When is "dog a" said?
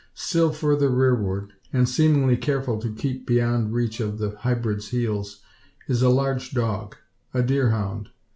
6.53-7.43